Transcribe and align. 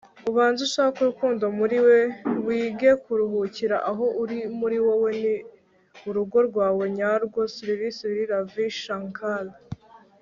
ubanze 0.29 0.61
ushake 0.67 0.97
urukundo 1.01 1.45
muriwe 1.59 1.97
wige 2.45 2.91
kuruhukira 3.03 3.77
aho 3.89 4.05
uri 4.21 4.39
muri 4.59 4.77
wowe 4.85 5.09
ni 5.23 5.33
urugo 6.09 6.37
rwawe 6.47 6.83
nyarwo- 6.97 7.39
sri 7.53 7.87
sri 7.97 8.21
ravi 8.31 8.65
shankar 8.81 9.45